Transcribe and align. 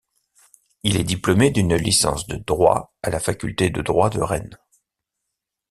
Il 0.81 0.97
est 0.97 1.03
diplômé 1.03 1.51
d'une 1.51 1.75
licence 1.75 2.25
de 2.25 2.35
droit 2.35 2.91
à 3.03 3.11
la 3.11 3.19
faculté 3.19 3.69
de 3.69 3.83
droit 3.83 4.09
de 4.09 4.19
Rennes. 4.19 4.57